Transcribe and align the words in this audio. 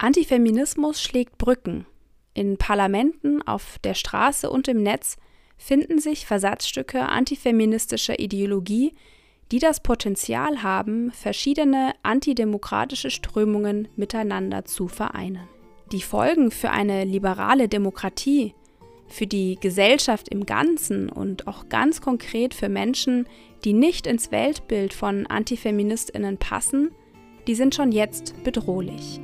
Antifeminismus 0.00 1.02
schlägt 1.02 1.38
Brücken. 1.38 1.84
In 2.32 2.56
Parlamenten, 2.56 3.42
auf 3.42 3.80
der 3.82 3.94
Straße 3.94 4.48
und 4.48 4.68
im 4.68 4.80
Netz 4.80 5.16
finden 5.56 5.98
sich 5.98 6.24
Versatzstücke 6.24 7.08
antifeministischer 7.08 8.20
Ideologie, 8.20 8.94
die 9.50 9.58
das 9.58 9.82
Potenzial 9.82 10.62
haben, 10.62 11.10
verschiedene 11.10 11.94
antidemokratische 12.04 13.10
Strömungen 13.10 13.88
miteinander 13.96 14.64
zu 14.64 14.86
vereinen. 14.86 15.48
Die 15.90 16.02
Folgen 16.02 16.52
für 16.52 16.70
eine 16.70 17.04
liberale 17.04 17.68
Demokratie, 17.68 18.54
für 19.08 19.26
die 19.26 19.58
Gesellschaft 19.60 20.28
im 20.28 20.46
Ganzen 20.46 21.08
und 21.08 21.48
auch 21.48 21.68
ganz 21.68 22.00
konkret 22.00 22.54
für 22.54 22.68
Menschen, 22.68 23.26
die 23.64 23.72
nicht 23.72 24.06
ins 24.06 24.30
Weltbild 24.30 24.92
von 24.92 25.26
Antifeministinnen 25.26 26.38
passen, 26.38 26.92
die 27.48 27.56
sind 27.56 27.74
schon 27.74 27.90
jetzt 27.90 28.44
bedrohlich. 28.44 29.20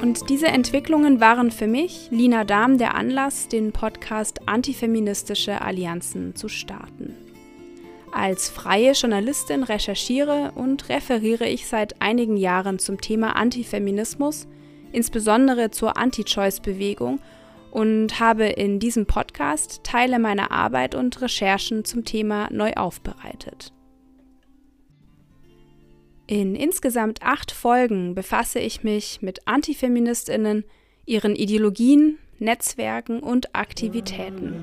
Und 0.00 0.30
diese 0.30 0.46
Entwicklungen 0.46 1.20
waren 1.20 1.50
für 1.50 1.66
mich, 1.66 2.08
Lina 2.12 2.44
Dahm, 2.44 2.78
der 2.78 2.94
Anlass, 2.94 3.48
den 3.48 3.72
Podcast 3.72 4.46
Antifeministische 4.46 5.60
Allianzen 5.60 6.36
zu 6.36 6.48
starten. 6.48 7.16
Als 8.12 8.48
freie 8.48 8.92
Journalistin 8.92 9.64
recherchiere 9.64 10.52
und 10.54 10.88
referiere 10.88 11.48
ich 11.48 11.66
seit 11.66 12.00
einigen 12.00 12.36
Jahren 12.36 12.78
zum 12.78 13.00
Thema 13.00 13.34
Antifeminismus, 13.34 14.46
insbesondere 14.92 15.72
zur 15.72 15.96
Anti-Choice-Bewegung 15.96 17.18
und 17.72 18.20
habe 18.20 18.46
in 18.46 18.78
diesem 18.78 19.06
Podcast 19.06 19.82
Teile 19.82 20.20
meiner 20.20 20.52
Arbeit 20.52 20.94
und 20.94 21.20
Recherchen 21.20 21.84
zum 21.84 22.04
Thema 22.04 22.48
neu 22.52 22.72
aufbereitet. 22.74 23.72
In 26.30 26.54
insgesamt 26.54 27.22
acht 27.22 27.50
Folgen 27.50 28.14
befasse 28.14 28.58
ich 28.58 28.84
mich 28.84 29.22
mit 29.22 29.48
Antifeministinnen, 29.48 30.64
ihren 31.06 31.34
Ideologien, 31.34 32.18
Netzwerken 32.38 33.20
und 33.20 33.54
Aktivitäten. 33.54 34.54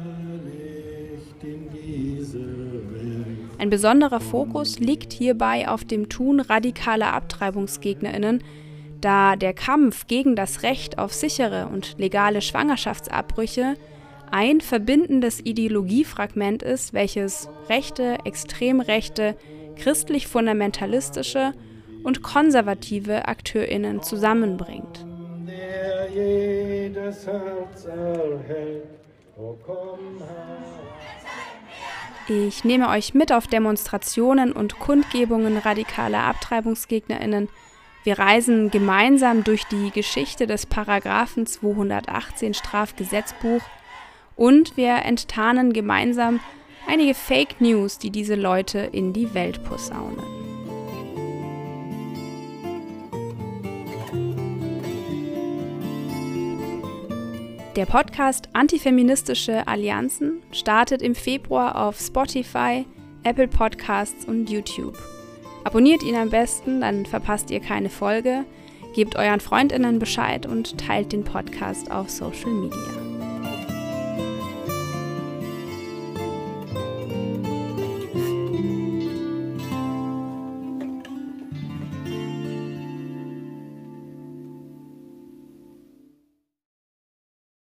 Ein 3.57 3.71
besonderer 3.71 4.19
Fokus 4.19 4.77
liegt 4.77 5.11
hierbei 5.11 5.67
auf 5.67 5.83
dem 5.83 6.07
Tun 6.07 6.39
radikaler 6.39 7.13
Abtreibungsgegnerinnen, 7.13 8.43
da 9.01 9.35
der 9.35 9.55
Kampf 9.55 10.05
gegen 10.05 10.35
das 10.35 10.61
Recht 10.61 10.99
auf 10.99 11.13
sichere 11.13 11.67
und 11.73 11.95
legale 11.97 12.43
Schwangerschaftsabbrüche 12.43 13.73
ein 14.29 14.61
verbindendes 14.61 15.39
Ideologiefragment 15.39 16.61
ist, 16.61 16.93
welches 16.93 17.49
rechte, 17.69 18.19
extrem 18.23 18.81
rechte, 18.81 19.35
christlich-fundamentalistische 19.75 21.53
und 22.03 22.21
konservative 22.21 23.27
AkteurInnen 23.27 24.03
zusammenbringt. 24.03 25.05
Ich 32.27 32.63
nehme 32.63 32.89
euch 32.89 33.13
mit 33.13 33.31
auf 33.31 33.47
Demonstrationen 33.47 34.51
und 34.51 34.79
Kundgebungen 34.79 35.57
radikaler 35.57 36.23
AbtreibungsgegnerInnen. 36.23 37.49
Wir 38.03 38.19
reisen 38.19 38.71
gemeinsam 38.71 39.43
durch 39.43 39.65
die 39.65 39.91
Geschichte 39.91 40.47
des 40.47 40.65
Paragraphen 40.65 41.45
218 41.45 42.53
Strafgesetzbuch 42.53 43.61
und 44.35 44.77
wir 44.77 45.03
enttarnen 45.05 45.73
gemeinsam 45.73 46.39
einige 46.87 47.13
Fake 47.13 47.59
News, 47.59 47.97
die 47.97 48.09
diese 48.09 48.35
Leute 48.35 48.79
in 48.79 49.13
die 49.13 49.33
Welt 49.33 49.63
posaunen. 49.63 50.35
Der 57.75 57.85
Podcast 57.85 58.47
Antifeministische 58.53 59.67
Allianzen 59.67 60.41
startet 60.53 61.01
im 61.01 61.13
Februar 61.13 61.75
auf 61.75 61.99
Spotify, 61.99 62.85
Apple 63.23 63.49
Podcasts 63.49 64.23
und 64.23 64.49
YouTube. 64.49 64.97
Abonniert 65.65 66.01
ihn 66.01 66.15
am 66.15 66.29
besten, 66.29 66.79
dann 66.79 67.05
verpasst 67.05 67.51
ihr 67.51 67.59
keine 67.59 67.89
Folge. 67.89 68.45
Gebt 68.95 69.17
euren 69.17 69.41
Freundinnen 69.41 69.99
Bescheid 69.99 70.45
und 70.45 70.77
teilt 70.77 71.11
den 71.11 71.25
Podcast 71.25 71.91
auf 71.91 72.09
Social 72.09 72.51
Media. 72.51 73.04